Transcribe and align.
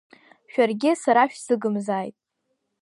Шәаргьы 0.51 0.91
сара 1.03 1.23
шәсыгымзааит! 1.31 2.15